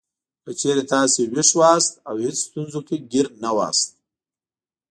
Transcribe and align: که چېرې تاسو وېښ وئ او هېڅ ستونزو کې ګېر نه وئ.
که 0.43 0.51
چېرې 0.59 0.83
تاسو 0.93 1.19
وېښ 1.33 1.49
وئ 1.59 1.81
او 2.09 2.15
هېڅ 2.25 2.37
ستونزو 2.47 2.79
کې 2.87 2.95
ګېر 3.11 3.27
نه 3.43 3.51
وئ. 3.55 3.75